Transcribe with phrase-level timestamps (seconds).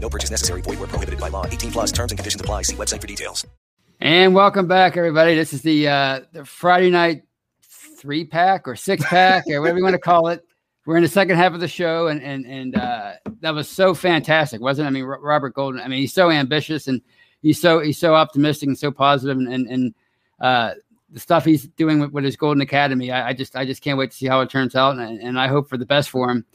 [0.00, 0.62] No purchase necessary.
[0.62, 1.46] Void were prohibited by law.
[1.46, 2.62] 18 plus terms and conditions apply.
[2.62, 3.46] See website for details.
[4.00, 5.34] And welcome back, everybody.
[5.34, 7.22] This is the uh, the Friday night
[7.62, 10.42] three pack or six pack or whatever you want to call it.
[10.86, 13.92] We're in the second half of the show, and and and uh, that was so
[13.92, 14.88] fantastic, wasn't it?
[14.88, 15.80] I mean, Ro- Robert Golden.
[15.82, 17.02] I mean, he's so ambitious and
[17.42, 19.94] he's so he's so optimistic and so positive, and and, and
[20.40, 20.72] uh,
[21.10, 23.10] the stuff he's doing with, with his Golden Academy.
[23.10, 25.38] I, I just I just can't wait to see how it turns out, and, and
[25.38, 26.46] I hope for the best for him.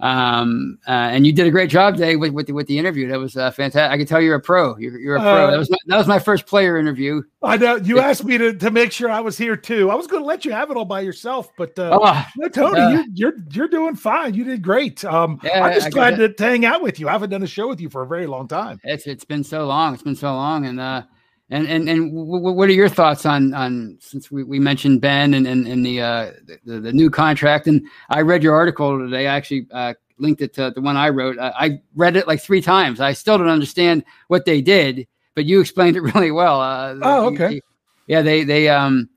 [0.00, 3.08] Um, uh, and you did a great job today with with the, with the interview.
[3.08, 3.90] That was uh, fantastic.
[3.90, 4.76] I can tell you're a pro.
[4.76, 5.28] You're, you're a pro.
[5.28, 7.22] Uh, that was my, that was my first player interview.
[7.42, 9.90] I know you asked me to, to make sure I was here too.
[9.90, 12.48] I was going to let you have it all by yourself, but uh, Oh, no,
[12.48, 14.34] Tony, uh, you, you're you're doing fine.
[14.34, 15.04] You did great.
[15.04, 17.08] Um, Yeah, I'm just I glad to, to hang out with you.
[17.08, 18.80] I haven't done a show with you for a very long time.
[18.84, 19.94] It's it's been so long.
[19.94, 21.02] It's been so long, and uh,
[21.50, 25.34] and and and w- what are your thoughts on on since we, we mentioned Ben
[25.34, 26.32] and and, and the, uh,
[26.64, 27.66] the the new contract?
[27.66, 29.26] And I read your article today.
[29.26, 31.38] I actually uh, linked it to the one I wrote.
[31.38, 33.00] I, I read it like three times.
[33.00, 36.60] I still don't understand what they did, but you explained it really well.
[36.60, 37.54] Uh, Oh, okay.
[37.54, 37.60] you-
[38.06, 39.08] yeah, they they um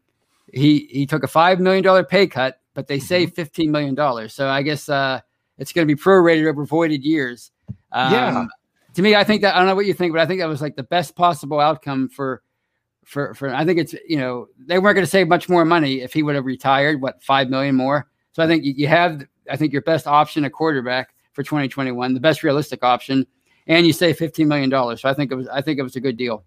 [0.53, 4.33] he he took a five million dollar pay cut, but they saved fifteen million dollars.
[4.33, 5.21] So I guess uh,
[5.57, 7.51] it's going to be prorated over voided years.
[7.91, 8.45] Um, Yeah.
[8.95, 10.47] To me, I think that I don't know what you think, but I think that
[10.47, 12.41] was like the best possible outcome for
[13.05, 13.53] for for.
[13.53, 16.23] I think it's you know they weren't going to save much more money if he
[16.23, 17.01] would have retired.
[17.01, 18.09] What five million more?
[18.33, 22.13] So I think you, you have I think your best option a quarterback for 2021,
[22.13, 23.25] the best realistic option,
[23.67, 25.01] and you save fifteen million dollars.
[25.01, 26.43] So I think it was I think it was a good deal.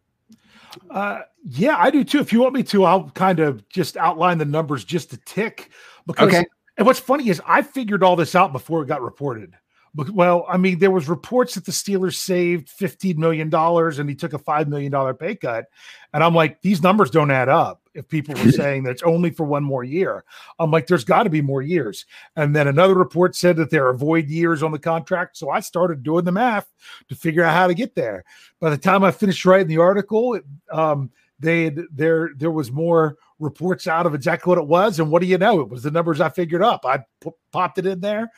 [0.91, 2.19] Uh, yeah, I do too.
[2.19, 5.71] If you want me to, I'll kind of just outline the numbers just a tick.
[6.06, 6.44] Because Okay.
[6.76, 9.55] and what's funny is I figured all this out before it got reported.
[9.97, 14.16] Well, I mean, there was reports that the Steelers saved fifteen million dollars and he
[14.16, 15.66] took a five million dollar pay cut,
[16.12, 17.81] and I'm like, these numbers don't add up.
[17.94, 20.25] If people were saying that it's only for one more year,
[20.59, 22.06] I'm like, there's got to be more years.
[22.34, 25.60] And then another report said that there are void years on the contract, so I
[25.60, 26.66] started doing the math
[27.09, 28.25] to figure out how to get there.
[28.59, 32.72] By the time I finished writing the article, it, um, they had, there there was
[32.72, 35.61] more reports out of exactly what it was, and what do you know?
[35.61, 36.84] It was the numbers I figured up.
[36.84, 38.31] I p- popped it in there,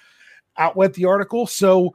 [0.59, 1.47] out went the article.
[1.47, 1.95] So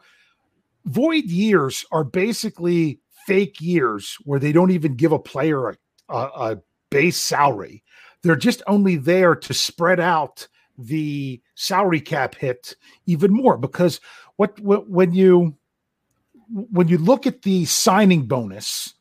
[0.86, 5.78] void years are basically fake years where they don't even give a player a,
[6.10, 7.84] a, a base salary.
[8.24, 10.48] They're just only there to spread out
[10.78, 12.76] the salary cap hit
[13.06, 14.00] even more because
[14.38, 15.56] what, what when you
[16.72, 18.94] when you look at the signing bonus,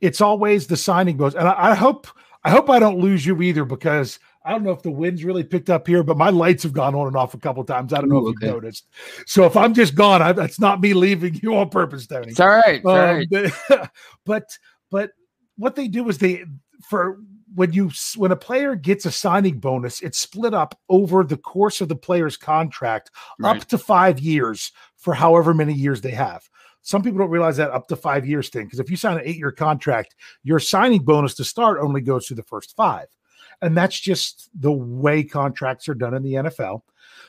[0.00, 1.34] it's always the signing bonus.
[1.34, 2.06] And I, I hope
[2.44, 5.44] I hope I don't lose you either because I don't know if the wind's really
[5.44, 7.92] picked up here, but my lights have gone on and off a couple times.
[7.92, 8.46] I don't know Ooh, if okay.
[8.46, 8.86] you've noticed.
[9.26, 12.28] So if I'm just gone, I, that's not me leaving you on purpose, Tony.
[12.30, 12.76] It's all right.
[12.76, 13.28] It's Um, right.
[13.30, 13.90] but,
[14.26, 14.44] but
[14.90, 15.10] but
[15.56, 16.44] what they do is they
[16.88, 17.18] for
[17.54, 21.80] when you when a player gets a signing bonus, it's split up over the course
[21.80, 23.56] of the player's contract Right.
[23.56, 26.48] up to five years for however many years they have.
[26.84, 28.64] some people don't realize that up to five years thing.
[28.64, 32.26] Because if you sign an eight year contract, your signing bonus to start only goes
[32.26, 33.06] through the first five.
[33.60, 36.82] And that's just the way contracts are done in the NFL.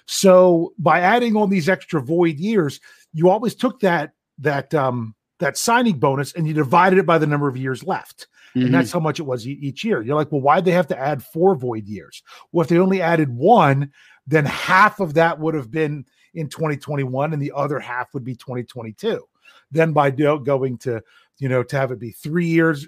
[0.05, 2.79] So by adding on these extra void years,
[3.13, 7.27] you always took that that um that signing bonus and you divided it by the
[7.27, 8.27] number of years left.
[8.55, 8.67] Mm-hmm.
[8.67, 10.01] And that's how much it was each year.
[10.01, 12.21] You're like, well, why'd they have to add four void years?
[12.51, 13.91] Well, if they only added one,
[14.27, 18.35] then half of that would have been in 2021 and the other half would be
[18.35, 19.23] 2022.
[19.71, 21.01] Then by going to,
[21.39, 22.87] you know, to have it be three years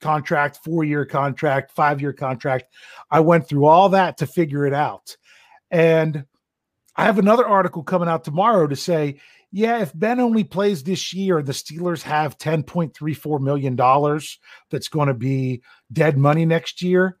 [0.00, 2.66] contract, four year contract, five year contract,
[3.10, 5.16] I went through all that to figure it out.
[5.70, 6.24] And
[6.96, 9.20] I have another article coming out tomorrow to say
[9.52, 13.76] yeah, if Ben only plays this year, the Steelers have $10.34 million
[14.70, 15.62] that's going to be
[15.92, 17.18] dead money next year.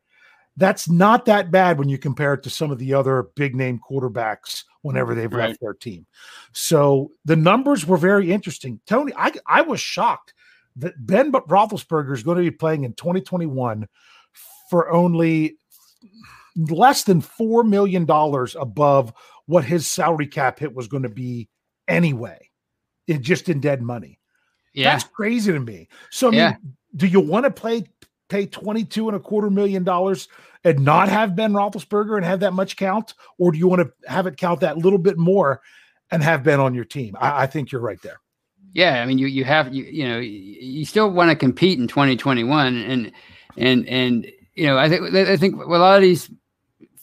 [0.56, 3.80] That's not that bad when you compare it to some of the other big name
[3.80, 5.48] quarterbacks whenever they've right.
[5.48, 6.06] left their team.
[6.52, 8.80] So the numbers were very interesting.
[8.86, 10.34] Tony, I, I was shocked
[10.80, 13.86] that Ben Roethlisberger is going to be playing in 2021
[14.68, 15.56] for only
[16.56, 18.06] less than $4 million
[18.58, 19.12] above
[19.46, 21.48] what his salary cap hit was going to be
[21.88, 22.50] anyway,
[23.06, 24.18] it just in dead money.
[24.72, 24.92] Yeah.
[24.92, 25.88] That's crazy to me.
[26.10, 26.56] So I mean, yeah.
[26.94, 27.84] do you want to play
[28.28, 30.28] pay 22 and a quarter million dollars
[30.62, 33.14] and not have Ben Roethlisberger and have that much count?
[33.38, 35.60] Or do you want to have it count that little bit more
[36.10, 37.16] and have Ben on your team?
[37.20, 38.20] I, I think you're right there.
[38.72, 41.88] Yeah, I mean, you you have you you know you still want to compete in
[41.88, 43.12] 2021, and
[43.56, 46.30] and and you know I think I think a lot of these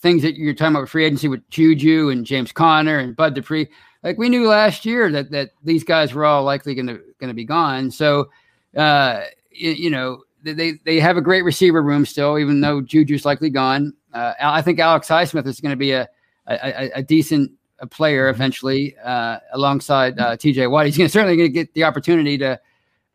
[0.00, 3.68] things that you're talking about free agency with Juju and James Conner and Bud Dupree,
[4.02, 7.28] like we knew last year that that these guys were all likely going to going
[7.28, 7.90] to be gone.
[7.90, 8.30] So,
[8.76, 13.24] uh, you, you, know, they they have a great receiver room still, even though Juju's
[13.24, 13.92] likely gone.
[14.12, 16.08] Uh, I think Alex Highsmith is going to be a,
[16.46, 17.52] a, a decent
[17.86, 18.34] player mm-hmm.
[18.34, 20.86] eventually uh, alongside uh, TJ Watt.
[20.86, 22.60] He's gonna, certainly going to get the opportunity to.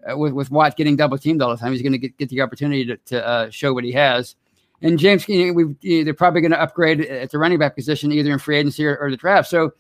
[0.06, 2.42] Uh, with, with Watt getting double teamed all the time, he's going to get, the
[2.42, 4.36] opportunity to, to uh, show what he has.
[4.82, 7.74] And James, you know, you know, they're probably going to upgrade at the running back
[7.74, 9.50] position either in free agency or, or the draft.
[9.50, 9.72] So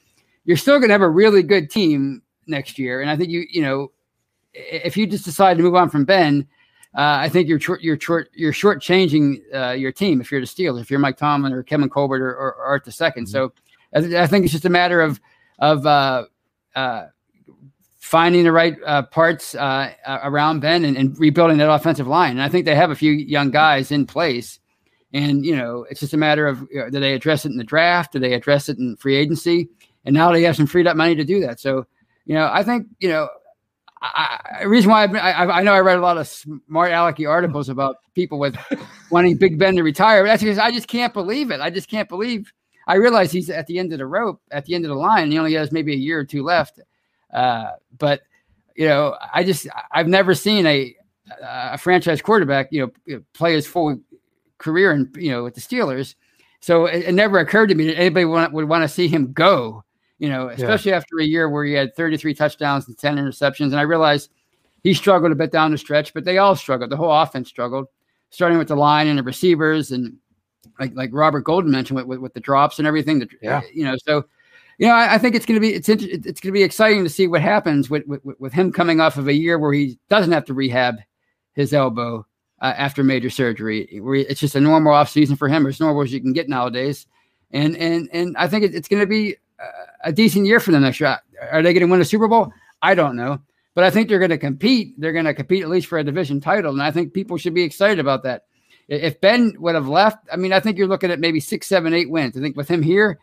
[0.45, 3.01] you're still going to have a really good team next year.
[3.01, 3.91] And I think you, you know,
[4.53, 6.47] if you just decide to move on from Ben,
[6.95, 10.47] uh, I think you're short, you're short, you're shortchanging uh, your team if you're the
[10.47, 13.25] Steelers, if you're Mike Tomlin or Kevin Colbert or, or, or Art the 2nd mm-hmm.
[13.25, 13.51] So
[13.95, 15.19] I, think it's just a matter of
[15.59, 16.25] of uh,
[16.75, 17.05] uh
[17.99, 19.91] finding the right uh, parts uh,
[20.23, 22.31] around Ben and, and, rebuilding that offensive line.
[22.31, 24.59] And I think they have a few young guys in place.
[25.13, 27.57] And you know, it's just a matter of you know, do they address it in
[27.57, 28.13] the draft?
[28.13, 29.69] Do they address it in free agency?
[30.05, 31.59] and now they have some freed up money to do that.
[31.59, 31.85] So,
[32.25, 33.29] you know, I think you know,
[34.01, 37.97] I, reason why I, I know I read a lot of smart alecky articles about
[38.15, 38.57] people with
[39.11, 40.23] wanting Big Ben to retire.
[40.23, 41.61] But that's because I just can't believe it.
[41.61, 42.51] I just can't believe.
[42.87, 45.31] I realize he's at the end of the rope, at the end of the line.
[45.31, 46.79] he only has maybe a year or two left.
[47.33, 48.21] Uh, but
[48.75, 50.95] you know, I just I've never seen a
[51.41, 53.99] a franchise quarterback, you know, play his full
[54.57, 56.15] career and you know with the Steelers.
[56.59, 59.33] So it, it never occurred to me that anybody want, would want to see him
[59.33, 59.83] go
[60.23, 60.97] you know, especially yeah.
[60.97, 63.65] after a year where he had 33 touchdowns and 10 interceptions.
[63.65, 64.29] And I realized
[64.81, 66.91] he struggled a bit down the stretch, but they all struggled.
[66.91, 67.87] The whole offense struggled,
[68.29, 70.15] starting with the line and the receivers, and
[70.79, 73.19] like like Robert Golden mentioned with, with, with the drops and everything.
[73.19, 73.61] That, yeah.
[73.73, 74.25] You know, so
[74.77, 77.03] you know, I, I think it's going to be it's it's going to be exciting
[77.03, 79.97] to see what happens with, with with him coming off of a year where he
[80.09, 80.95] doesn't have to rehab
[81.53, 82.25] his elbow
[82.61, 83.99] uh, after major surgery.
[84.01, 86.49] Where it's just a normal off season for him, as normal as you can get
[86.49, 87.05] nowadays.
[87.51, 89.37] And and and I think it, it's going to be
[90.03, 91.19] a decent year for them next year.
[91.51, 92.51] Are they going to win a Super Bowl?
[92.81, 93.39] I don't know,
[93.75, 94.99] but I think they're going to compete.
[94.99, 97.53] They're going to compete at least for a division title, and I think people should
[97.53, 98.45] be excited about that.
[98.93, 101.93] If Ben would have left, I mean, I think you're looking at maybe six, seven,
[101.93, 102.37] eight wins.
[102.37, 103.19] I think with him here,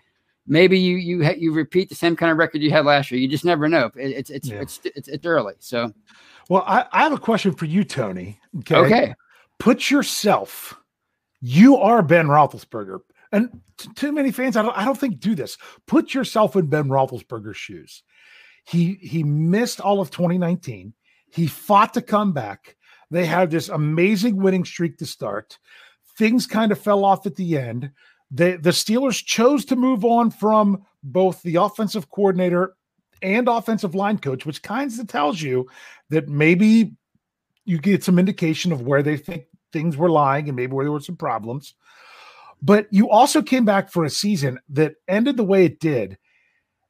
[0.47, 3.21] maybe you you you repeat the same kind of record you had last year.
[3.21, 3.91] You just never know.
[3.95, 4.61] It's it's yeah.
[4.61, 5.55] it's, it's, it's early.
[5.59, 5.93] So,
[6.49, 8.39] well, I, I have a question for you, Tony.
[8.59, 8.77] Okay.
[8.77, 9.15] okay.
[9.59, 10.77] Put yourself.
[11.43, 13.01] You are Ben Roethlisberger
[13.33, 15.57] and t- too many fans, I don't, I don't think do this.
[15.87, 18.03] Put yourself in Ben Roethlisberger's shoes.
[18.65, 20.93] He he missed all of 2019.
[21.33, 22.77] He fought to come back.
[23.11, 25.59] They had this amazing winning streak to start.
[26.17, 27.91] Things kind of fell off at the end.
[28.31, 32.75] The the Steelers chose to move on from both the offensive coordinator
[33.23, 35.69] and offensive line coach, which kind of tells you
[36.11, 36.93] that maybe
[37.65, 40.93] you get some indication of where they think things were lying and maybe where there
[40.93, 41.75] were some problems.
[42.63, 46.19] But you also came back for a season that ended the way it did.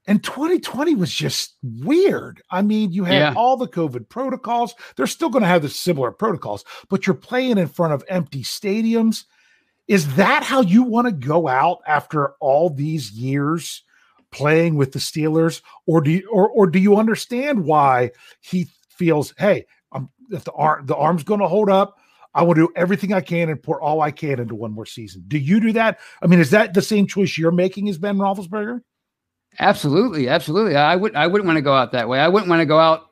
[0.06, 2.42] And 2020 was just weird.
[2.50, 3.34] I mean, you had yeah.
[3.36, 4.74] all the COVID protocols.
[4.96, 8.42] They're still going to have the similar protocols, but you're playing in front of empty
[8.42, 9.24] stadiums.
[9.88, 13.82] Is that how you want to go out after all these years
[14.30, 19.34] playing with the Steelers, or do you, or or do you understand why he feels,
[19.38, 21.98] hey, I'm, if the arm the arm's going to hold up,
[22.34, 25.24] I will do everything I can and pour all I can into one more season.
[25.26, 25.98] Do you do that?
[26.22, 28.82] I mean, is that the same choice you're making as Ben Roethlisberger?
[29.58, 30.76] Absolutely, absolutely.
[30.76, 32.20] I would I wouldn't want to go out that way.
[32.20, 33.10] I wouldn't want to go out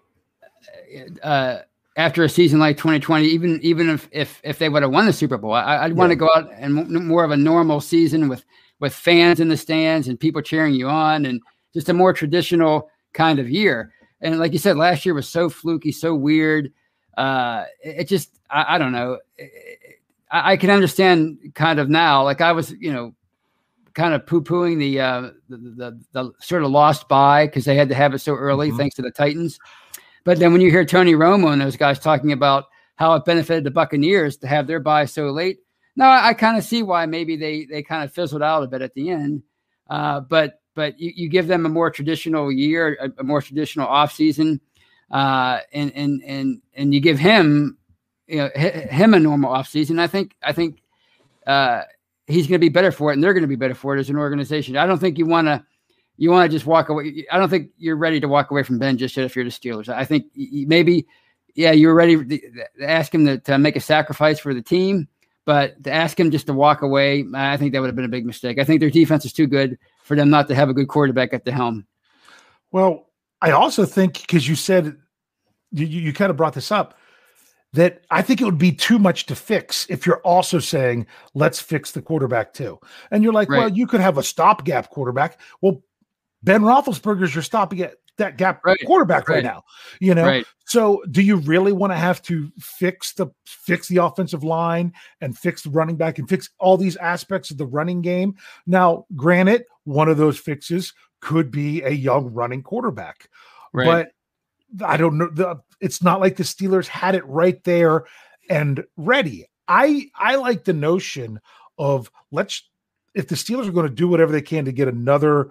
[1.22, 1.58] uh,
[1.96, 5.12] after a season like 2020, even even if if if they would have won the
[5.12, 5.52] Super Bowl.
[5.52, 6.74] I, would want to go out and
[7.06, 8.44] more of a normal season with
[8.80, 11.42] with fans in the stands and people cheering you on, and
[11.74, 13.92] just a more traditional kind of year.
[14.20, 16.72] And like you said, last year was so fluky, so weird.
[17.16, 19.18] Uh, it, it just I, I, don't know.
[20.30, 22.22] I, I can understand kind of now.
[22.22, 23.14] Like I was, you know,
[23.98, 27.74] kind of poo pooing the, uh, the, the, the sort of lost bye because they
[27.74, 28.76] had to have it so early, mm-hmm.
[28.76, 29.58] thanks to the Titans.
[30.22, 33.64] But then when you hear Tony Romo and those guys talking about how it benefited
[33.64, 35.58] the Buccaneers to have their bye so late,
[35.96, 38.68] no, I, I kind of see why maybe they they kind of fizzled out a
[38.68, 39.42] bit at the end.
[39.90, 43.88] Uh, but but you, you give them a more traditional year, a, a more traditional
[43.88, 44.60] offseason,
[45.10, 47.78] uh, and and and and you give him
[48.28, 49.98] you know him a normal offseason.
[49.98, 50.82] I think I think
[51.48, 51.82] uh,
[52.28, 54.00] he's going to be better for it, and they're going to be better for it
[54.00, 54.76] as an organization.
[54.76, 55.64] I don't think you want to
[56.16, 57.26] you want to just walk away.
[57.30, 59.50] I don't think you're ready to walk away from Ben just yet if you're the
[59.50, 59.88] Steelers.
[59.88, 61.06] I think maybe
[61.54, 65.08] yeah you're ready to ask him to, to make a sacrifice for the team,
[65.44, 68.08] but to ask him just to walk away, I think that would have been a
[68.08, 68.58] big mistake.
[68.58, 71.32] I think their defense is too good for them not to have a good quarterback
[71.32, 71.86] at the helm.
[72.70, 73.06] Well,
[73.40, 74.96] I also think because you said
[75.72, 76.98] you, you kind of brought this up
[77.74, 81.60] that I think it would be too much to fix if you're also saying, let's
[81.60, 82.78] fix the quarterback too.
[83.10, 83.58] And you're like, right.
[83.58, 85.38] well, you could have a stopgap quarterback.
[85.60, 85.82] Well,
[86.42, 88.78] Ben Roethlisberger's your stopping at that gap right.
[88.86, 89.36] quarterback right.
[89.36, 89.44] right.
[89.44, 89.64] now.
[90.00, 94.44] You know, so do you really want to have to fix the fix the offensive
[94.44, 98.34] line and fix the running back and fix all these aspects of the running game?
[98.66, 103.28] Now, granted, one of those fixes could be a young running quarterback,
[103.72, 104.12] but
[104.84, 105.30] I don't know.
[105.32, 108.04] The, it's not like the Steelers had it right there
[108.50, 109.46] and ready.
[109.66, 111.40] I I like the notion
[111.78, 112.62] of let's
[113.14, 115.50] if the Steelers are going to do whatever they can to get another,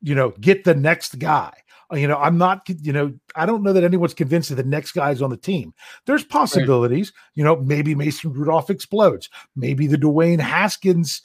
[0.00, 1.52] you know, get the next guy.
[1.92, 4.62] Uh, you know, I'm not, you know, I don't know that anyone's convinced that the
[4.62, 5.74] next guy is on the team.
[6.06, 7.30] There's possibilities, right.
[7.34, 9.28] you know, maybe Mason Rudolph explodes.
[9.56, 11.22] Maybe the Dwayne Haskins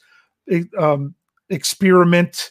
[0.50, 1.14] eh, um,
[1.50, 2.50] experiment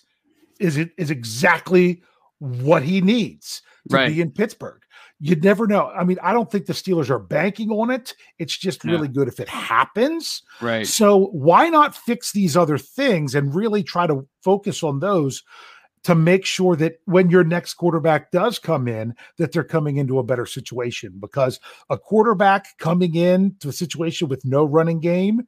[0.59, 2.01] is it is exactly
[2.39, 4.07] what he needs to right.
[4.07, 4.81] be in Pittsburgh.
[5.21, 5.87] You'd never know.
[5.87, 8.13] I mean, I don't think the Steelers are banking on it.
[8.37, 8.91] It's just yeah.
[8.91, 10.41] really good if it happens.
[10.61, 10.85] Right.
[10.85, 15.41] So why not fix these other things and really try to focus on those
[16.03, 20.19] to make sure that when your next quarterback does come in, that they're coming into
[20.19, 21.13] a better situation?
[21.19, 25.47] Because a quarterback coming in to a situation with no running game,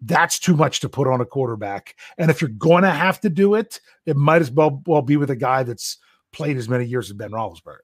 [0.00, 1.96] that's too much to put on a quarterback.
[2.18, 5.16] And if you're going to have to do it, it might as well, well be
[5.16, 5.98] with a guy that's
[6.32, 7.78] played as many years as Ben Roethlisberger.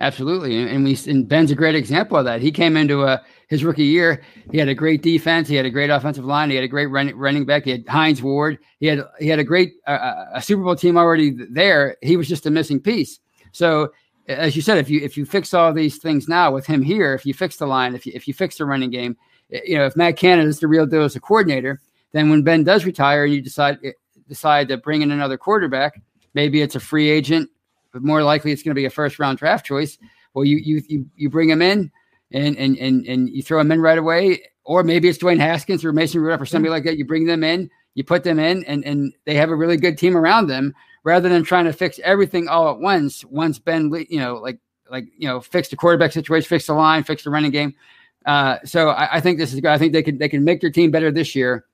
[0.00, 2.40] Absolutely, and we and Ben's a great example of that.
[2.40, 4.22] He came into a his rookie year.
[4.50, 5.46] He had a great defense.
[5.46, 6.48] He had a great offensive line.
[6.48, 7.64] He had a great running running back.
[7.64, 8.58] He had Hines Ward.
[8.78, 11.98] He had he had a great uh, uh a Super Bowl team already there.
[12.00, 13.20] He was just a missing piece.
[13.52, 13.90] So
[14.26, 17.12] as you said, if you if you fix all these things now with him here,
[17.12, 19.18] if you fix the line, if you if you fix the running game,
[19.50, 21.78] you know if Matt Canada is the real deal as a coordinator,
[22.12, 23.92] then when Ben does retire and you decide eh,
[24.28, 26.00] decide to bring in another quarterback,
[26.32, 27.50] maybe it's a free agent
[27.92, 29.98] but more likely it's going to be a first round draft choice.
[30.34, 31.90] Well, you you you, you bring him in
[32.32, 35.84] and and and and you throw him in right away, or maybe it's Dwayne Haskins
[35.84, 36.96] or Mason Rudolph or somebody like that.
[36.96, 39.98] You bring them in, you put them in, and and they have a really good
[39.98, 43.24] team around them, rather than trying to fix everything all at once.
[43.24, 44.58] Once Ben, you know, like
[44.90, 47.74] like you know, fix the quarterback situation, fix the line, fix the running game.
[48.26, 49.70] Uh, so I, I think this is good.
[49.70, 51.64] I think they can they can make their team better this year,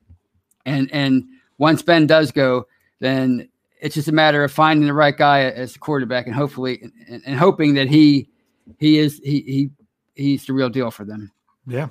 [0.64, 1.24] and and
[1.58, 2.66] once Ben does go,
[3.00, 3.48] then
[3.80, 7.22] it's just a matter of finding the right guy as the quarterback and hopefully and,
[7.26, 8.28] and hoping that he
[8.78, 9.70] he is he he
[10.14, 11.32] he's the real deal for them.
[11.66, 11.88] Yeah.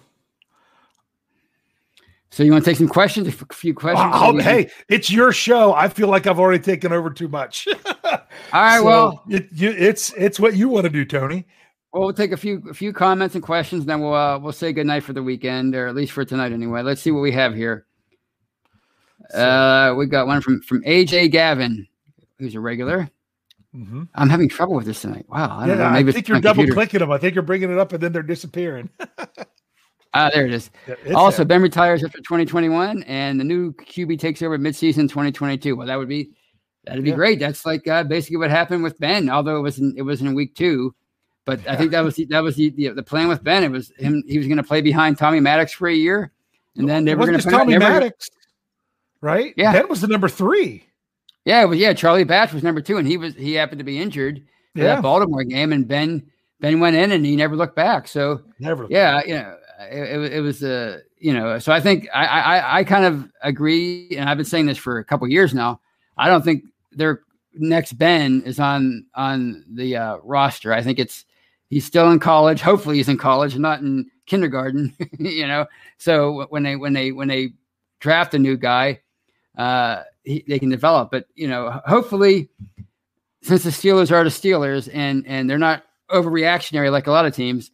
[2.31, 3.29] So you want to take some questions?
[3.29, 4.11] A few questions.
[4.13, 5.73] Oh, hey, it's your show.
[5.73, 7.65] I feel like I've already taken over too much.
[8.03, 8.19] All
[8.51, 8.79] right.
[8.79, 11.45] So well, it, you, it's it's what you want to do, Tony.
[11.93, 14.51] Well, we'll take a few a few comments and questions, and then we'll uh, we'll
[14.51, 16.81] say good night for the weekend, or at least for tonight anyway.
[16.81, 17.85] Let's see what we have here.
[19.33, 21.87] Uh, we got one from from AJ Gavin,
[22.37, 23.09] who's a regular.
[23.75, 24.03] Mm-hmm.
[24.15, 25.25] I'm having trouble with this tonight.
[25.27, 25.57] Wow.
[25.59, 26.73] I, yeah, know, maybe I think you're double computer.
[26.73, 27.11] clicking them.
[27.11, 28.89] I think you're bringing it up and then they're disappearing.
[30.17, 30.71] Ah, uh, there it is.
[31.13, 35.75] Also, Ben retires after 2021, and the new QB takes over midseason 2022.
[35.75, 36.29] Well, that would be
[36.85, 37.17] that'd be yeah.
[37.17, 37.37] great.
[37.37, 40.33] That's like uh, basically what happened with Ben, although it was in, it was in
[40.33, 40.95] week two.
[41.43, 41.73] But yeah.
[41.73, 43.65] I think that was the, that was the, the, the plan with Ben.
[43.65, 44.23] It was him.
[44.25, 46.31] He was going to play behind Tommy Maddox for a year,
[46.77, 48.29] and then they were going to Tommy Maddox
[49.25, 49.53] right?
[49.57, 49.73] Yeah.
[49.73, 50.85] Ben was the number three.
[51.43, 51.93] Yeah, well, yeah.
[51.93, 54.43] Charlie Batch was number two, and he was he happened to be injured
[54.75, 54.95] for Yeah.
[54.95, 56.23] that Baltimore game, and Ben
[56.61, 58.07] Ben went in and he never looked back.
[58.07, 58.87] So Never.
[58.89, 59.57] yeah, you know,
[59.91, 63.29] it, it, it was uh, you know, so I think I, I I kind of
[63.41, 65.81] agree, and I've been saying this for a couple years now.
[66.17, 67.21] I don't think their
[67.53, 70.71] next Ben is on on the uh, roster.
[70.73, 71.25] I think it's
[71.69, 72.61] he's still in college.
[72.61, 74.95] Hopefully, he's in college, not in kindergarten.
[75.19, 75.67] you know,
[75.99, 77.53] so when they when they when they
[77.99, 79.01] draft a new guy,
[79.57, 81.11] uh, he, they can develop.
[81.11, 82.49] But you know, hopefully,
[83.41, 87.35] since the Steelers are the Steelers and and they're not overreactionary like a lot of
[87.35, 87.71] teams,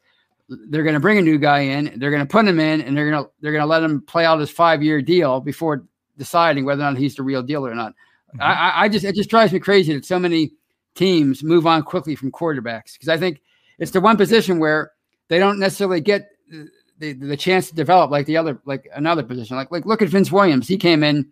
[0.50, 1.93] they're going to bring a new guy in.
[1.97, 4.01] They're going to put him in, and they're going to they're going to let him
[4.01, 5.83] play out his five year deal before
[6.17, 7.93] deciding whether or not he's the real deal or not.
[8.39, 10.51] I, I- I just it just drives me crazy that so many
[10.95, 13.41] teams move on quickly from quarterbacks because I think
[13.79, 14.91] it's the one position where
[15.29, 16.29] they don't necessarily get
[17.00, 19.55] the, the chance to develop like the other like another position.
[19.57, 20.67] Like like look at Vince Williams.
[20.67, 21.31] He came in,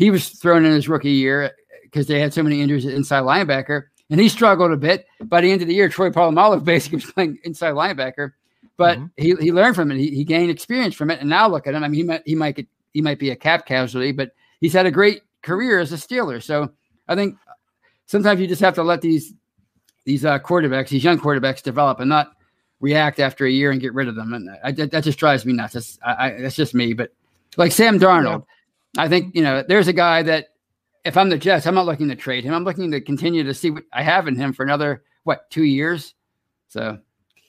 [0.00, 1.52] he was thrown in his rookie year
[1.82, 5.06] because they had so many injuries at inside linebacker, and he struggled a bit.
[5.24, 8.32] By the end of the year, Troy Polamalu basically was playing inside linebacker,
[8.78, 9.98] but he, he learned from it.
[9.98, 11.84] He, he gained experience from it, and now look at him.
[11.84, 14.72] I mean, he might he might get, he might be a cap casualty, but he's
[14.72, 16.42] had a great career as a Steeler.
[16.42, 16.70] So
[17.06, 17.36] I think
[18.06, 19.34] sometimes you just have to let these
[20.06, 22.32] these uh, quarterbacks, these young quarterbacks, develop and not
[22.80, 24.32] react after a year and get rid of them.
[24.32, 25.74] And I, that that just drives me nuts.
[25.74, 26.94] That's, I, I, that's just me.
[26.94, 27.12] But
[27.58, 28.46] like Sam Darnold,
[28.98, 30.48] I think you know there's a guy that
[31.04, 32.52] if I'm the Jets, I'm not looking to trade him.
[32.54, 35.64] I'm looking to continue to see what I have in him for another what two
[35.64, 36.14] years.
[36.68, 36.98] So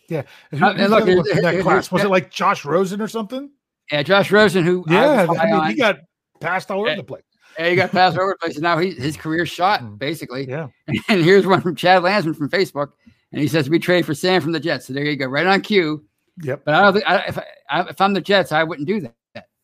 [0.07, 0.24] Yeah.
[0.51, 1.91] And Uh, who- and who's look, the other one here- in that here- class?
[1.91, 3.50] Was it like Josh Rosen or something?
[3.91, 6.00] yeah, Josh Rosen, who Yeah, was I mean, he got
[6.39, 6.95] passed all over Yeah.
[6.95, 7.24] the place.
[7.60, 8.55] Yeah, he got passed over the place.
[8.55, 10.48] And now he, his career's shot, basically.
[10.50, 10.67] Yeah.
[11.10, 12.91] And here's one from Chad Lansman from Facebook.
[13.31, 14.88] And he says, We trade for Sam from the Jets.
[14.88, 16.03] So there you go, right on cue.
[16.43, 16.63] Yep.
[16.65, 17.38] But I don't think, I, if,
[17.69, 19.13] I, if I'm the Jets, I wouldn't do that.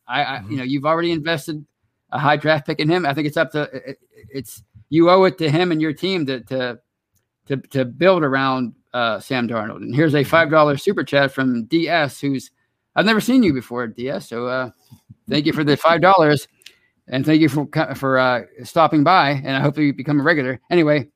[0.08, 0.50] I, I Mm-hmm.
[0.50, 1.64] you know, you've already invested
[2.10, 3.04] a high draft pick in him.
[3.06, 3.98] I think it's up to, it,
[4.30, 6.78] it's, you owe it to him and your team to, to,
[7.46, 9.76] to, to build around uh, Sam Darnold.
[9.76, 12.50] And here's a $5 super chat from DS, who's,
[12.96, 14.28] I've never seen you before, DS.
[14.28, 14.70] So uh,
[15.28, 16.46] thank you for the $5.
[17.10, 19.30] And thank you for for uh, stopping by.
[19.30, 20.60] And I hope you become a regular.
[20.70, 21.08] Anyway,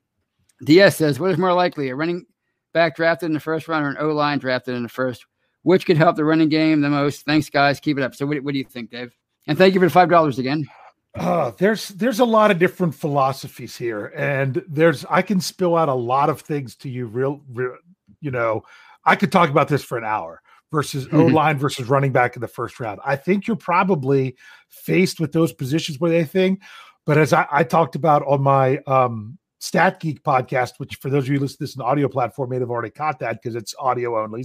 [0.64, 2.24] DS says, "What is more likely, a running
[2.72, 5.26] back drafted in the first round or an O line drafted in the first?
[5.62, 7.24] Which could help the running game the most?
[7.24, 7.80] Thanks, guys.
[7.80, 9.16] Keep it up." So, what, what do you think, Dave?
[9.46, 10.66] And thank you for the five dollars again.
[11.14, 15.88] Uh, there's there's a lot of different philosophies here, and there's I can spill out
[15.88, 17.06] a lot of things to you.
[17.06, 17.76] Real, real
[18.20, 18.62] you know,
[19.04, 20.42] I could talk about this for an hour.
[20.70, 22.98] Versus O line versus running back in the first round.
[23.04, 24.36] I think you're probably
[24.70, 26.62] faced with those positions where they think.
[27.04, 31.22] But as I, I talked about on my um, Stat Geek podcast, which for those
[31.22, 33.54] of you who listen to this in audio platform may have already caught that because
[33.54, 34.44] it's audio only.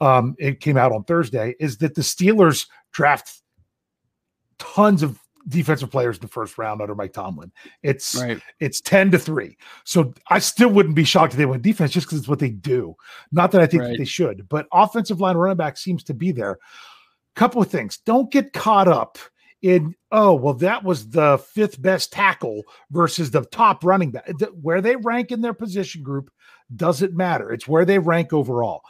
[0.00, 1.54] Um, it came out on Thursday.
[1.60, 3.40] Is that the Steelers draft
[4.58, 7.52] tons of defensive players in the first round under Mike Tomlin.
[7.84, 8.40] It's Right.
[8.58, 9.56] it's 10 to 3.
[9.84, 12.50] So I still wouldn't be shocked if they went defense just because it's what they
[12.50, 12.96] do.
[13.30, 16.32] Not that I think that they should, but offensive line running back seems to be
[16.32, 16.58] there.
[17.36, 17.98] Couple of things.
[18.04, 19.18] Don't get caught up
[19.62, 24.28] in, oh, well, that was the fifth best tackle versus the top running back.
[24.60, 26.30] Where they rank in their position group
[26.74, 27.52] doesn't matter.
[27.52, 28.82] It's where they rank overall.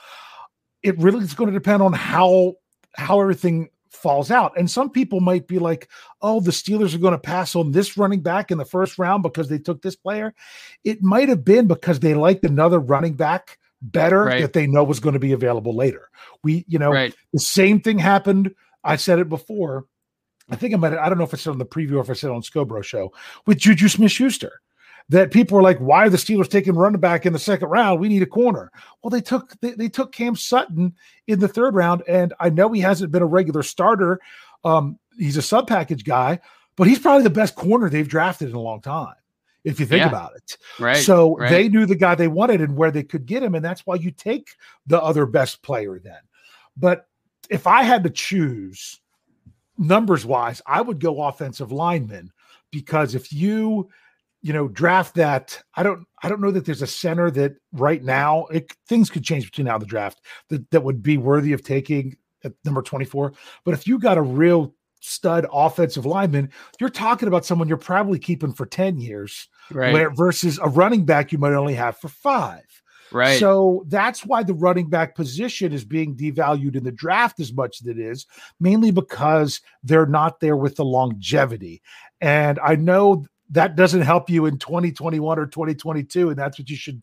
[0.83, 2.55] It really is going to depend on how
[2.95, 4.53] how everything falls out.
[4.59, 5.89] And some people might be like,
[6.23, 9.23] oh, the Steelers are going to pass on this running back in the first round
[9.23, 10.35] because they took this player.
[10.83, 14.41] It might have been because they liked another running back better Right.
[14.41, 16.09] that they know was going to be available later.
[16.43, 17.15] We, you know, Right.
[17.33, 18.55] the same thing happened.
[18.85, 19.87] I said it before.
[20.51, 22.11] I think I might, I don't know if I said on the preview or if
[22.11, 23.13] I said on Scobro show
[23.47, 24.61] with Juju Smith Schuster
[25.09, 28.01] that people were like, why are the Steelers taking running back in the second round?
[28.01, 28.71] We need a corner.
[29.03, 30.95] Well, they took they, they took Cam Sutton
[31.27, 34.21] in the third round, and I know he hasn't been a regular starter.
[34.65, 36.41] Um, he's a sub package guy,
[36.77, 39.15] but he's probably the best corner they've drafted in a long time,
[39.65, 40.09] if you think Yeah.
[40.09, 40.57] about it.
[40.79, 40.97] Right.
[40.97, 41.51] So right.
[41.51, 43.97] they knew the guy they wanted and where they could get him, and that's why
[43.97, 44.51] you take
[44.87, 46.21] the other best player then.
[46.77, 47.07] But
[47.51, 49.01] if I had to choose
[49.83, 52.33] numbers wise, I would go offensive lineman
[52.71, 53.91] because if you
[54.45, 58.03] you know draft that i don't i don't know that there's a center that right
[58.03, 61.53] now it, things could change between now and the draft that, that would be worthy
[61.53, 63.33] of taking at number 24
[63.65, 68.19] but if you got a real stud offensive lineman you're talking about someone you're probably
[68.19, 69.93] keeping for 10 years Right.
[69.93, 72.82] where versus a running back you might only have for five
[73.13, 73.39] Right.
[73.39, 77.81] so that's why the running back position is being devalued in the draft as much
[77.81, 78.27] as it is,
[78.61, 81.83] mainly because they're not there with the longevity.
[82.21, 86.77] And I know that doesn't help you in 2021 or 2022, and that's what you
[86.77, 87.03] should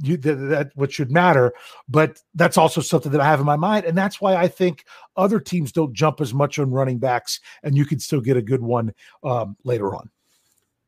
[0.00, 1.52] you that, that what should matter.
[1.88, 4.84] But that's also something that I have in my mind, and that's why I think
[5.16, 8.42] other teams don't jump as much on running backs, and you can still get a
[8.42, 8.94] good one
[9.24, 10.10] um, later on.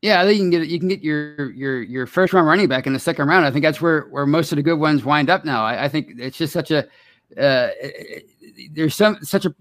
[0.01, 2.67] Yeah, I think you can get you can get your your your first round running
[2.67, 3.45] back in the second round.
[3.45, 5.63] I think that's where where most of the good ones wind up now.
[5.63, 6.87] I, I think it's just such a
[7.37, 7.69] uh,
[8.71, 9.53] there's some such a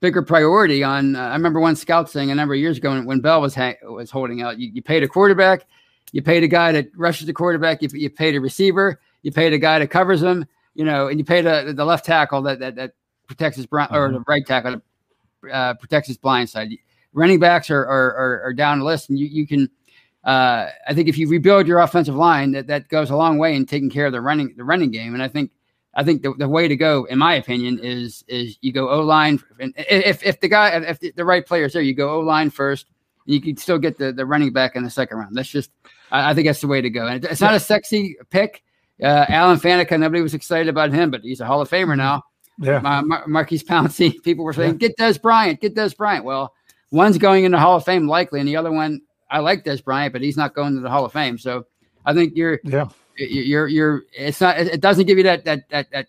[0.00, 1.16] bigger priority on.
[1.16, 3.56] Uh, I remember one scout saying a number of years ago when, when Bell was
[3.56, 5.66] ha- was holding out, you, you paid a quarterback,
[6.12, 9.52] you paid a guy that rushes the quarterback, you, you paid a receiver, you paid
[9.52, 12.60] a guy that covers him, you know, and you paid a, the left tackle that
[12.60, 12.92] that, that
[13.26, 14.80] protects his blind, or the right tackle
[15.42, 16.70] that uh, protects his blind side.
[17.12, 19.68] Running backs are are, are, are down the list, and you you can.
[20.24, 23.54] Uh, I think if you rebuild your offensive line, that, that goes a long way
[23.54, 25.14] in taking care of the running the running game.
[25.14, 25.50] And I think
[25.94, 29.00] I think the, the way to go, in my opinion, is is you go O
[29.00, 29.40] line.
[29.58, 32.20] And if if the guy if the, the right player is there, you go O
[32.20, 32.86] line first.
[33.26, 35.36] And you can still get the, the running back in the second round.
[35.36, 35.70] That's just
[36.10, 37.06] I, I think that's the way to go.
[37.06, 38.62] And it's not a sexy pick.
[39.02, 42.24] Uh, Alan Faneca, nobody was excited about him, but he's a Hall of Famer now.
[42.58, 42.80] Yeah.
[42.80, 46.24] Mar- Mar- Maurkice Pouncey, people were saying, get Dez Bryant, get Dez Bryant.
[46.24, 46.52] Well,
[46.90, 50.12] one's going into Hall of Fame likely, and the other one, I like Dez Bryant,
[50.12, 51.38] but he's not going to the Hall of Fame.
[51.38, 51.66] So
[52.06, 55.90] I think you're, yeah, you're, you're, it's not, it doesn't give you that, that, that,
[55.90, 56.06] that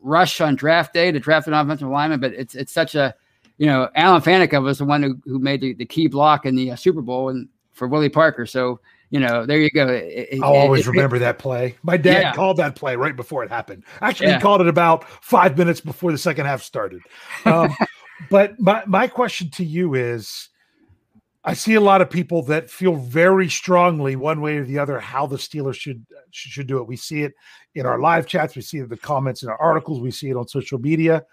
[0.00, 3.14] rush on draft day to draft an offensive lineman, but it's, it's such a,
[3.58, 6.54] you know, Alan Faneca was the one who, who made the, the key block in
[6.54, 8.46] the uh, Super Bowl and for Willie Parker.
[8.46, 8.80] So,
[9.10, 9.88] you know, there you go.
[9.88, 11.74] It, I'll it, always remember that play.
[11.82, 12.32] My dad Yeah.
[12.32, 13.84] called that play right before it happened.
[14.00, 14.36] Actually, Yeah.
[14.36, 17.02] he called it about five minutes before the second half started.
[17.44, 17.74] Um,
[18.30, 20.48] but my, my question to you is
[21.42, 25.00] I see a lot of people that feel very strongly one way or the other
[25.00, 26.86] how the Steelers should should, do it.
[26.86, 27.32] We see it
[27.74, 30.28] in our live chats, we see it in the comments in our articles, we see
[30.28, 31.24] it on social media.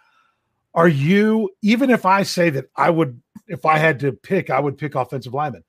[0.74, 4.60] Are you even if I say that I would if I had to pick, I
[4.60, 5.64] would pick offensive lineman.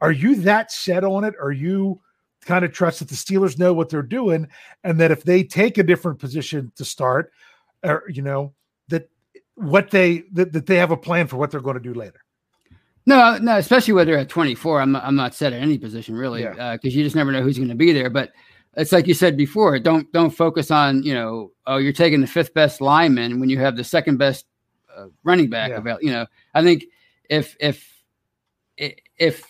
[0.00, 1.34] Are you that set on it?
[1.40, 2.00] Are you
[2.44, 4.48] kind of trust that the Steelers know what they're doing
[4.84, 7.32] and that if they take a different position to start,
[7.84, 8.54] or you know,
[8.88, 9.10] that
[9.56, 12.20] what they that, that they have a plan for what they're going to do later?
[13.10, 14.80] No, no, especially when they're at 24.
[14.80, 16.90] I'm I'm not set at any position really, because Yeah.
[16.92, 18.08] you just never know who's going to be there.
[18.08, 18.30] But
[18.76, 19.76] it's like you said before.
[19.80, 23.58] Don't don't focus on you know oh you're taking the fifth best lineman when you
[23.58, 24.46] have the second best
[24.96, 25.78] uh, running back Yeah.
[25.78, 26.04] available.
[26.04, 26.84] You know, I think
[27.28, 27.84] if if
[28.78, 29.44] if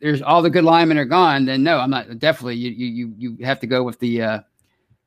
[0.00, 2.86] there's all the good linemen are gone, then no, I'm not definitely you you
[3.18, 4.40] you you have to go with the uh,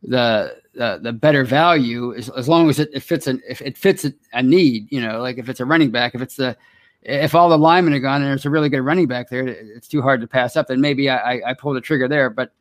[0.02, 3.78] the the, the better value as, as long as it, it fits an if it
[3.78, 4.92] fits a, a need.
[4.92, 6.58] You know, like if it's a running back, if it's the
[7.06, 9.88] if all the linemen are gone and there's a really good running back there, it's
[9.88, 10.68] too hard to pass up.
[10.68, 12.32] Then maybe I, I, pull the trigger there.
[12.32, 12.52] But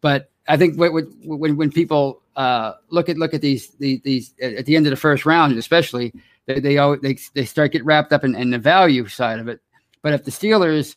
[0.00, 0.92] but I think when
[1.24, 4.90] when, when people uh, look at look at these these, these at the end of
[4.90, 6.14] the first round, especially
[6.46, 9.48] they they always, they, they start get wrapped up in, in the value side of
[9.48, 9.60] it.
[10.00, 10.94] But if the Steelers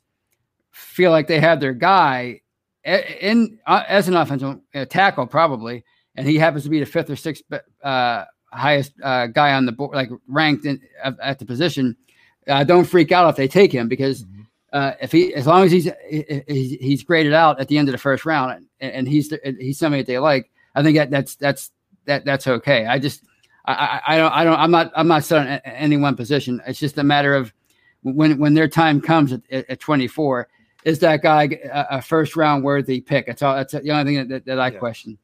[0.70, 2.42] feel like they have their guy
[2.86, 5.84] in uh, as an offensive uh, tackle, probably,
[6.16, 7.44] and he happens to be the fifth or sixth
[7.84, 11.98] uh, highest uh, guy on the board, like ranked in, at the position.
[12.47, 14.25] Uh, don't freak out if they take him because
[14.73, 17.91] uh, if he, as long as he's he- he's graded out at the end of
[17.91, 21.36] the first round and, and he's he's somebody that they like, I think that that's
[21.36, 21.71] that's
[22.06, 22.86] that that's okay.
[22.88, 23.23] I just
[23.65, 23.73] I,
[24.08, 26.62] I, I don't I don't I'm not I'm not set on any one position.
[26.65, 27.54] It's just a matter of
[28.01, 30.47] when when their time comes at, at, at 24,
[30.84, 33.27] is that guy a, a first round worthy pick?
[33.27, 33.56] That's all.
[33.56, 34.80] That's the only thing that, that I Yeah.
[34.80, 35.17] question.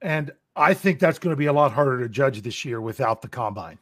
[0.00, 3.20] And I think that's going to be a lot harder to judge this year without
[3.20, 3.78] the combine.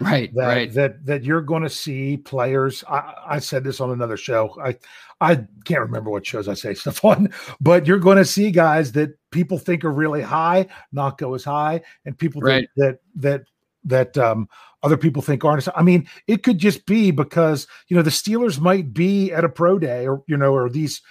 [0.00, 0.72] Right, that right.
[0.72, 2.82] that that you're going to see players.
[2.88, 4.56] I, I said this on another show.
[4.62, 4.76] I
[5.20, 8.92] I can't remember what shows I say stuff on, but you're going to see guys
[8.92, 12.68] that people think are really high not go as high, and people Right.
[12.76, 13.42] that that
[13.84, 14.48] that um,
[14.82, 15.68] other people think aren't.
[15.76, 19.48] I mean, it could just be because you know the Steelers might be at a
[19.50, 21.02] pro day, or you know, or these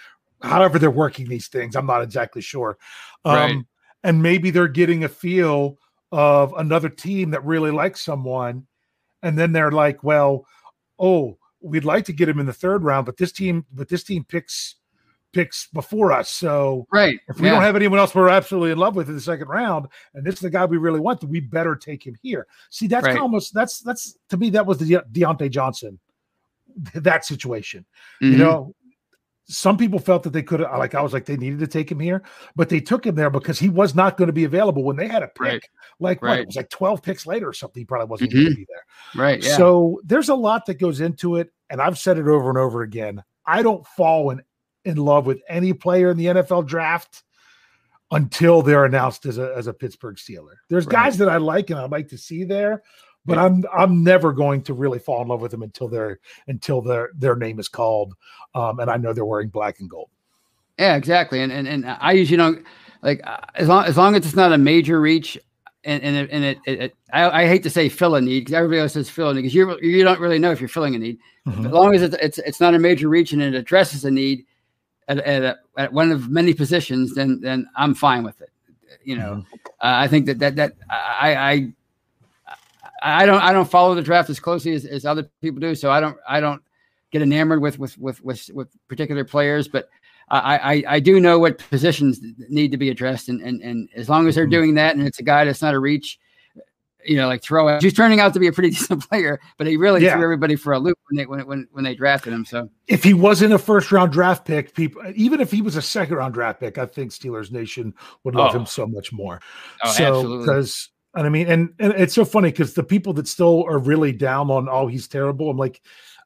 [0.41, 1.75] however they're working these things.
[1.75, 2.78] I'm not exactly sure.
[3.25, 3.58] Um, Right.
[4.04, 5.78] And maybe they're getting a feel
[6.13, 8.65] of another team that really likes someone
[9.23, 10.45] and then they're like, well,
[10.99, 14.03] oh, we'd like to get him in the third round, but this team, but this
[14.03, 14.75] team picks
[15.32, 16.27] picks before us.
[16.29, 17.19] So Right.
[17.27, 17.53] if we yeah.
[17.53, 20.34] don't have anyone else we're absolutely in love with in the second round, and this
[20.36, 22.47] is the guy we really want, we better take him here.
[22.71, 23.17] See, that's Right.
[23.17, 25.99] almost that's that's to me that was the De- Diontae Johnson
[26.95, 27.86] that situation.
[28.23, 28.32] Mhm.
[28.32, 28.75] You know,
[29.51, 31.91] some people felt that they could have like I was like they needed to take
[31.91, 32.21] him here,
[32.55, 35.07] but they took him there because he was not going to be available when they
[35.07, 35.39] had a pick.
[35.39, 35.62] Right.
[35.99, 36.39] Like what?
[36.39, 37.81] It was like 12 picks later or something.
[37.81, 38.33] He probably wasn't Mhm.
[38.35, 39.21] going to be there.
[39.23, 39.43] right.
[39.43, 39.57] Yeah.
[39.57, 42.83] So there's a lot that goes into it, and I've said it over and over
[42.83, 43.23] again.
[43.45, 44.43] I don't fall in
[44.85, 47.23] in love with any player in the NFL draft
[48.12, 50.55] until they're announced as a as a Pittsburgh Steeler.
[50.69, 50.93] There's Right.
[50.93, 52.81] guys that I like and I'd like to see there,
[53.25, 56.82] but I'm I'm never going to really fall in love with them until their until
[56.82, 58.13] their their name is called,
[58.55, 60.10] um, and I know they're wearing black and gold.
[60.77, 61.41] Yeah, exactly.
[61.41, 62.65] And and, and I usually don't
[63.01, 65.38] like uh, as long as long as it's not a major reach.
[65.86, 68.41] And and it, and it, it, it I, I hate to say fill a need
[68.41, 70.67] because everybody else says fill a need because you you don't really know if you're
[70.67, 71.19] filling a need.
[71.47, 71.67] Mhm.
[71.67, 74.45] As long as it's, it's it's not a major reach and it addresses a need,
[75.10, 78.51] at, at, a, at one of many positions, then then I'm fine with it.
[79.03, 79.55] You know, mm-hmm.
[79.82, 81.73] uh, I think that that that I, I
[83.01, 85.91] I don't I don't follow the draft as closely as, as other people do, so
[85.91, 86.62] I don't I don't
[87.12, 89.89] get enamored with with with with, with particular players, but
[90.31, 94.09] I, I, I do know what positions need to be addressed, and and and as
[94.09, 94.51] long as they're mm-hmm.
[94.51, 96.19] doing that, and it's a guy that's not a reach,
[97.03, 99.77] you know, like throw he's turning out to be a pretty decent player, but he
[99.77, 100.13] really yeah.
[100.13, 102.45] threw everybody for a loop when they when, when when they drafted him.
[102.45, 105.81] So if he wasn't a first round draft pick, people even if he was a
[105.81, 108.59] second round draft pick, I think Steelers Nation would love oh.
[108.59, 109.41] him so much more.
[109.83, 113.27] Oh, so because and I mean, and, and it's so funny because the people that
[113.27, 115.81] still are really down on oh he's terrible, I'm like,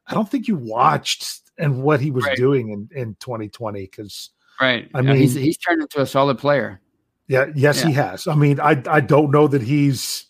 [0.06, 2.36] I don't think you watched and what he was right.
[2.36, 4.90] doing in in 2020 because right.
[4.94, 6.80] I mean, he's he's turned into a solid player.
[7.28, 7.46] Yeah.
[7.54, 7.86] Yes, yeah.
[7.86, 8.26] he has.
[8.26, 10.26] I mean, I I don't know that he's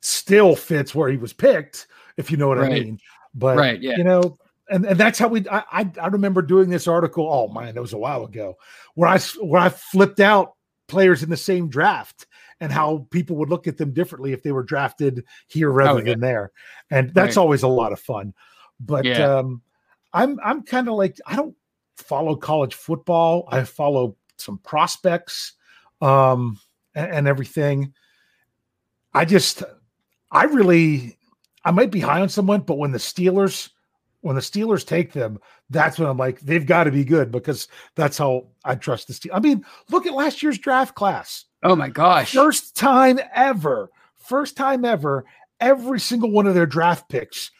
[0.00, 1.86] still fits where he was picked,
[2.16, 2.72] if you know what right.
[2.72, 2.98] I mean.
[3.34, 3.96] But right, yeah.
[3.96, 4.38] you know,
[4.70, 7.28] and, and that's how we I, I, I remember doing this article.
[7.30, 8.56] Oh man, it was a while ago
[8.94, 10.54] where I where I flipped out
[10.88, 12.26] players in the same draft
[12.60, 16.04] and how people would look at them differently if they were drafted here rather oh,
[16.04, 16.12] yeah.
[16.12, 16.52] than there.
[16.90, 17.42] And that's right.
[17.42, 18.34] always a lot of fun.
[18.78, 19.38] But yeah.
[19.38, 19.62] um,
[20.12, 21.56] I'm I'm kind of like I don't
[21.96, 23.48] follow college football.
[23.50, 25.54] I follow some prospects
[26.00, 26.58] um,
[26.94, 27.94] and, and everything.
[29.14, 29.62] I just
[30.30, 31.18] I really
[31.64, 33.70] I might be high on someone, but when the Steelers
[34.22, 35.38] when the Steelers take them,
[35.70, 39.14] that's when I'm like, they've got to be good because that's how I trust the
[39.14, 39.34] Steelers.
[39.34, 41.46] I mean, look at last year's draft class.
[41.62, 42.32] Oh my gosh.
[42.32, 45.24] First time ever, first time ever,
[45.60, 47.50] every single one of their draft picks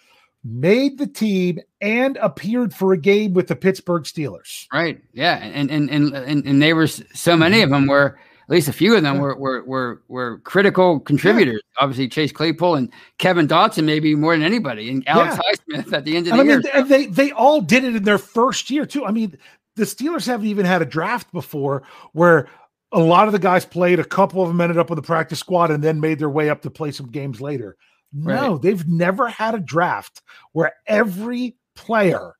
[0.42, 4.66] made the team and appeared for a game with the Pittsburgh Steelers.
[4.72, 5.00] Right.
[5.12, 5.36] Yeah.
[5.36, 8.18] And and and and, and they were so many of them were
[8.50, 11.62] at least a few of them were were were, were critical contributors.
[11.62, 11.84] Yeah.
[11.84, 15.78] Obviously, Chase Claypool and Kevin Dotson, maybe more than anybody, and Alex yeah.
[15.82, 16.60] Highsmith at the end of the I year.
[16.60, 19.04] Mean, they they all did it in their first year too.
[19.04, 19.38] I mean,
[19.76, 22.48] the Steelers haven't even had a draft before where
[22.92, 24.00] a lot of the guys played.
[24.00, 26.50] A couple of them ended up with the practice squad and then made their way
[26.50, 27.76] up to play some games later.
[28.12, 28.62] No, right.
[28.62, 30.22] they've never had a draft
[30.52, 32.34] where every player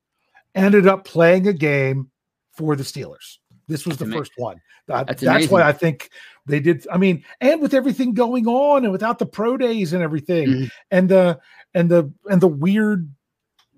[0.54, 2.10] ended up playing a game
[2.52, 3.38] for the Steelers.
[3.68, 4.20] This was that's the amazing.
[4.20, 4.60] first one.
[4.88, 6.10] that's, that's why I think
[6.46, 6.86] they did.
[6.90, 10.64] I mean, and with everything going on and without the pro days and everything mm-hmm.
[10.90, 11.38] and the
[11.72, 13.08] and the and the weird,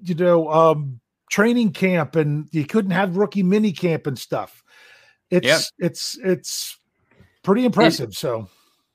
[0.03, 4.62] you know, um training camp and you couldn't have rookie mini camp and stuff.
[5.33, 5.61] It's yep.
[5.79, 6.79] it's it's
[7.43, 8.09] pretty impressive.
[8.09, 8.49] And, so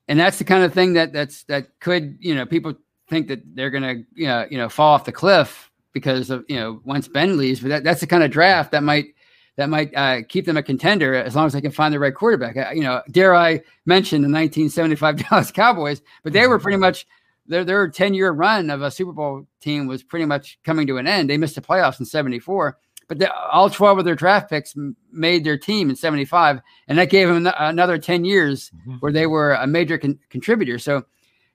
[0.08, 2.76] and that's the kind of thing that that's that could, you know, people
[3.10, 6.46] think that they're going to, you know, you know, fall off the cliff because of,
[6.48, 7.60] you know, once Ben leaves.
[7.60, 9.08] But that, that's the kind of draft that might
[9.56, 12.14] that might uh, keep them a contender as long as they can find the right
[12.14, 12.56] quarterback.
[12.56, 17.08] Uh, you know, dare I mention the 1975 Dallas Cowboys, but they were pretty much
[17.48, 20.98] their their 10 year run of a Super Bowl team was pretty much coming to
[20.98, 21.32] an end.
[21.32, 24.76] They missed the playoffs in 74, but the, all 12 of their draft picks
[25.12, 28.96] made their team in 75, and that gave them another 10 years mm-hmm.
[28.96, 30.78] where they were a major con- contributor.
[30.78, 31.06] So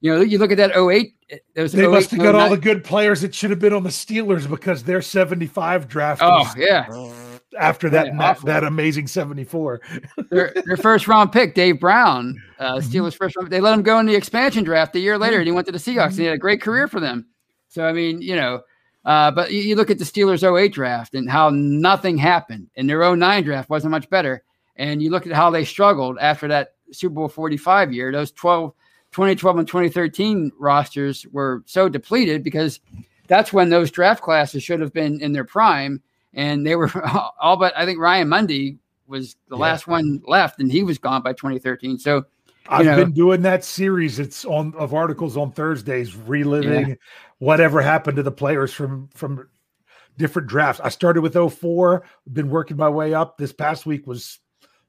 [0.03, 1.15] you know, you look at that 08.
[1.55, 3.85] Those they 08, must have got all the good players that should have been on
[3.85, 6.21] the Steelers because their 75 draft.
[6.23, 6.87] Oh, yeah.
[7.59, 9.81] After that, yeah, that, that, amazing 74.
[10.31, 12.91] their, their first round pick, Dave Brown, uh, mm-hmm.
[12.91, 15.47] Steelers first round, they let him go in the expansion draft a year later and
[15.47, 17.27] he went to the Seahawks and he had a great career for them.
[17.69, 18.63] So, I mean, you know,
[19.05, 22.89] uh, but you, you look at the Steelers 08 draft and how nothing happened and
[22.89, 24.43] their 09 draft wasn't much better.
[24.77, 28.73] And you look at how they struggled after that Super Bowl 45 year, those 12
[29.13, 32.81] 2012 and 2013 rosters were so depleted because
[33.27, 36.03] that's when those draft classes should have been in their prime.
[36.33, 36.91] And they were
[37.41, 39.63] all but, I think Ryan Mundy was the yeah.
[39.63, 41.99] last one left and he was gone by 2013.
[41.99, 42.25] So,
[42.69, 44.19] I've know, been doing that series.
[44.19, 46.95] It's on of articles on Thursdays, reliving yeah.
[47.43, 49.49] Whatever happened to the players from from
[50.17, 50.81] different drafts.
[50.81, 53.37] I started with 04, been working my way up.
[53.37, 54.39] This past week was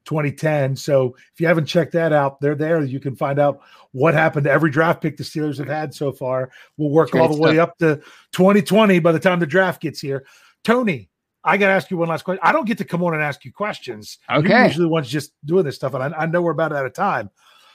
[0.05, 0.75] 2010.
[0.75, 2.83] So if you haven't checked that out, they're there.
[2.83, 3.61] You can find out
[3.91, 6.51] what happened to every draft pick the Steelers have had so far.
[6.77, 7.43] We'll work all the stuff.
[7.43, 7.95] way up to
[8.33, 10.23] 2020 by the time the draft gets here.
[10.63, 11.09] Tony,
[11.43, 12.41] I got to ask you one last question.
[12.43, 14.19] I don't get to come on and ask you questions.
[14.29, 14.49] Okay.
[14.49, 16.85] You're usually the ones just doing this stuff, and I, I know we're about out
[16.85, 17.31] of time,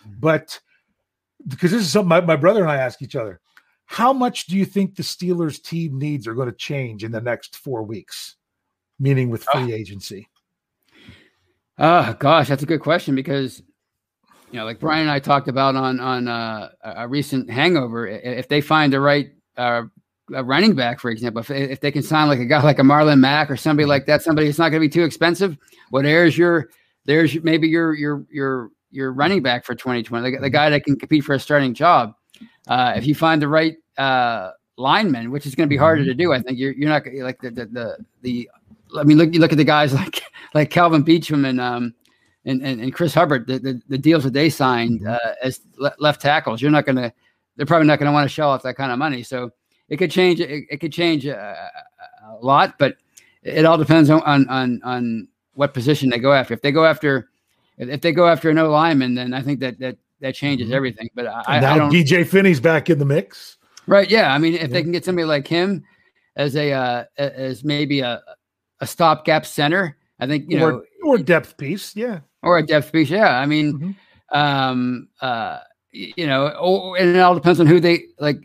[0.06, 0.14] mm.
[0.20, 0.60] but
[1.48, 3.40] because this is something my, my brother and I ask each other.
[3.88, 7.22] How much do you think the Steelers team needs are going to change in the
[7.22, 8.36] next four weeks,
[9.00, 9.74] meaning with free oh.
[9.74, 10.28] agency?
[11.78, 13.62] Oh gosh, that's a good question because
[14.50, 18.48] you know, like Brian and I talked about on on uh, a recent Hangover, if
[18.48, 19.84] they find the right uh,
[20.28, 23.20] running back, for example, if, if they can sign like a guy like a Marlon
[23.20, 25.56] Mack or somebody like that, somebody that's not going to be too expensive,
[25.90, 26.68] well, there's your
[27.06, 30.98] there's maybe your your your your running back for 2020, the, the guy that can
[30.98, 32.14] compete for a starting job.
[32.68, 36.14] Uh, if you find the right uh, lineman, which is going to be harder to
[36.14, 38.50] do, I think you're you're not like the the the, the
[38.98, 40.22] I mean, look you look at the guys like
[40.54, 41.94] like Kelvin Beachum and um
[42.44, 43.46] and and, and Chris Hubbard.
[43.46, 45.08] The, the, the deals that they signed Mm-hmm.
[45.08, 47.12] uh, as le- left tackles, you're not going to.
[47.56, 49.24] They're probably not going to want to shell off that kind of money.
[49.24, 49.50] So
[49.88, 50.40] it could change.
[50.40, 51.70] It, it could change a,
[52.24, 52.96] a lot, but
[53.42, 56.54] it all depends on, on on on what position they go after.
[56.54, 57.30] If they go after
[57.78, 61.08] if they go after no lineman, then I think that that that changes everything.
[61.14, 61.52] But I, Mm-hmm.
[61.52, 61.92] And now I don't.
[61.92, 63.56] BJ Finney's back in the mix.
[63.86, 64.10] Right.
[64.10, 64.32] Yeah.
[64.32, 65.84] I mean, if they can get somebody like him
[66.36, 68.22] as a uh, as maybe a
[68.80, 71.96] a stopgap center, I think you or, know, or depth piece.
[71.96, 72.20] Yeah.
[72.42, 73.10] or a depth piece.
[73.10, 73.38] Yeah.
[73.38, 73.96] I mean,
[74.32, 78.38] um, uh, you know, or, and it all depends on who they like.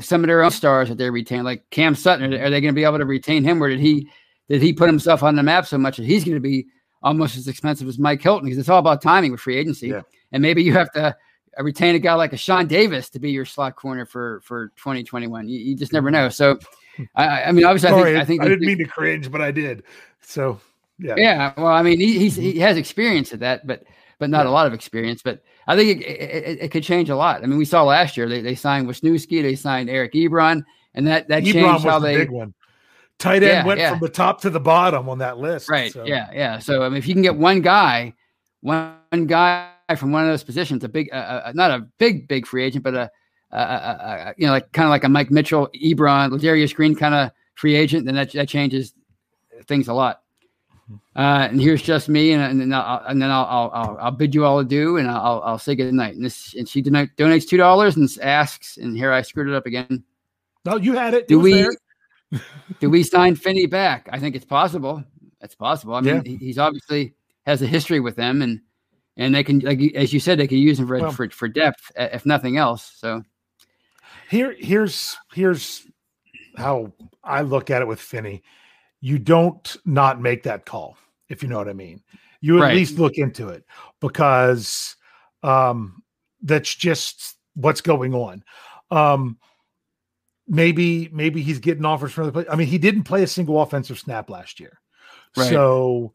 [0.00, 2.74] Some of their own stars that they retain, like Cam Sutton, are, are they going
[2.74, 4.08] to be able to retain him, or did he
[4.48, 6.66] did he put himself on the map so much that he's going to be
[7.02, 8.44] almost as expensive as Mike Hilton?
[8.46, 10.02] Because it's all about timing with free agency, Yeah.
[10.32, 11.16] and maybe you have to
[11.58, 14.68] uh, retain a guy like a Sean Davis to be your slot corner for for
[14.76, 15.48] 2021.
[15.48, 16.28] You, you just never know.
[16.28, 16.58] So,
[17.14, 19.50] I- I, mean, obviously, I think I think I didn't mean to cringe, but I
[19.50, 19.82] did.
[20.20, 20.60] So
[20.98, 21.14] yeah.
[21.16, 23.84] yeah, well, I mean, he, he's he has experience at that, but
[24.18, 25.22] but not a lot of experience.
[25.22, 27.42] But I think it, it, it, it could change a lot.
[27.42, 31.06] I mean, we saw last year they, they signed Wisniewski, they signed Eric Ebron, and
[31.06, 32.54] that that Ebron changed how the they big one.
[33.18, 33.90] Tight end Yeah, went yeah.
[33.90, 35.68] from the top to the bottom on that list.
[35.68, 35.92] right.
[35.92, 36.04] so.
[36.04, 36.58] Yeah, yeah.
[36.58, 38.14] So I mean, if you can get one guy,
[38.60, 38.96] one
[39.26, 42.64] guy from one of those positions, a big, uh, uh, not a big big free
[42.64, 43.10] agent, but a,
[44.36, 47.74] you know like kind of like a Mike Mitchell, Ebron, Ladarius Green kind of free
[47.74, 48.94] agent, then that that changes
[49.66, 50.22] things a lot.
[51.14, 54.10] Uh, and here's just me, and, and then I'll and then I'll, I'll I'll I'll
[54.10, 56.14] bid you all adieu, and I'll I'll say good night.
[56.14, 59.54] And this and she donate, donates two dollars and asks, and here I screwed it
[59.54, 60.02] up again.
[60.64, 61.28] No, you had it.
[61.28, 61.72] Do It we there.
[62.80, 64.08] Do we sign Finney back?
[64.12, 65.04] I think it's possible.
[65.40, 65.94] It's possible.
[65.94, 66.36] I mean, Yeah.
[66.38, 67.14] he's obviously
[67.46, 68.60] has a history with them, and
[69.16, 71.48] and they can like as you said, they can use him for Well- for, for
[71.48, 72.92] depth, if nothing else.
[72.96, 73.22] So
[74.30, 75.86] Here, here's here's
[76.56, 76.92] how
[77.24, 78.42] I look at it with Finney.
[79.00, 80.96] You don't not make that call,
[81.28, 82.02] if you know what I mean.
[82.40, 82.74] You at Right.
[82.76, 83.64] least look into it
[84.00, 84.96] because
[85.42, 86.02] um,
[86.42, 88.42] that's just what's going on.
[88.90, 89.38] Um,
[90.52, 92.44] maybe maybe he's getting offers from the play.
[92.48, 94.78] I mean, he didn't play a single offensive snap last year,
[95.34, 95.48] Right.
[95.48, 96.12] so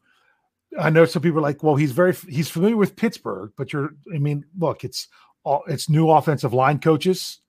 [0.78, 3.90] I know some people are like, well, he's very he's familiar with Pittsburgh, but you're
[4.14, 5.08] I mean, look, it's
[5.42, 7.40] all it's new offensive line coaches,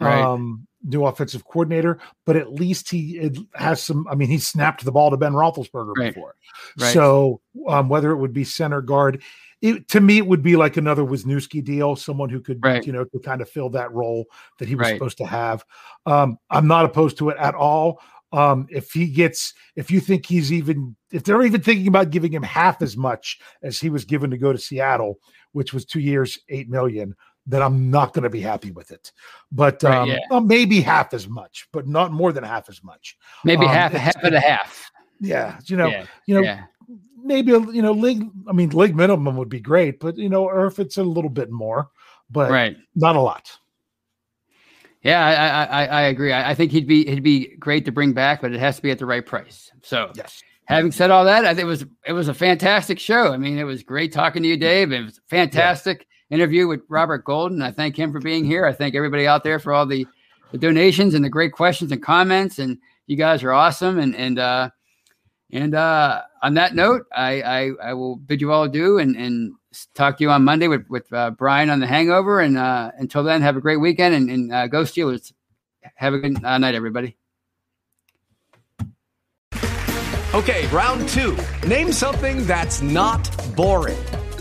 [0.00, 0.24] Right.
[0.24, 4.06] um, new offensive coordinator, but at least he has some.
[4.08, 6.14] I mean, he snapped the ball to Ben Roethlisberger Right.
[6.14, 6.34] before,
[6.78, 6.92] Right.
[6.92, 9.22] so um, whether it would be center guard.
[9.62, 12.86] It, to me, it would be like another Wisniewski deal, someone who could, Right.
[12.86, 14.24] you know, to kind of fill that role
[14.58, 15.62] that he was supposed to have.
[16.06, 18.00] Um, I'm not opposed to it at all.
[18.32, 22.32] Um, if he gets, if you think he's even, if they're even thinking about giving
[22.32, 25.18] him half as much as he was given to go to Seattle,
[25.52, 27.14] which was two years, eight million,
[27.46, 29.12] then I'm not going to be happy with it.
[29.50, 30.18] But Right, um, yeah.
[30.30, 33.16] well, maybe half as much, but not more than half as much.
[33.44, 34.90] maybe Um, half half and a half.
[35.20, 36.06] Yeah, you know, yeah.
[36.26, 36.64] you know, yeah.
[37.22, 38.24] maybe you know, league.
[38.48, 41.30] I mean, league minimum would be great, but you know, or if it's a little
[41.30, 41.90] bit more,
[42.30, 42.76] but Right.
[42.94, 43.50] not a lot.
[45.02, 46.32] Yeah, I, I, I, I agree.
[46.32, 48.82] I, I think he'd be he'd be great to bring back, but it has to
[48.82, 49.70] be at the right price.
[49.82, 50.42] So, Yes.
[50.66, 53.32] having said all that, I think it was it was a fantastic show.
[53.32, 54.92] I mean, it was great talking to you, Dave.
[54.92, 57.60] It was fantastic interview with Robert Golden.
[57.60, 58.64] I thank him for being here.
[58.64, 60.06] I thank everybody out there for all the,
[60.52, 62.58] the donations and the great questions and comments.
[62.58, 63.98] And you guys are awesome.
[63.98, 64.70] And and uh,
[65.52, 69.52] and uh, on that note, I, I I will bid you all adieu and and
[69.94, 72.40] talk to you on Monday with with uh, Brian on the Hangover.
[72.40, 75.32] And uh, until then, have a great weekend and, and uh, go Steelers.
[75.96, 77.16] Have a good uh, night, everybody.
[80.32, 81.36] Okay, round two.
[81.66, 83.98] Name something that's not boring.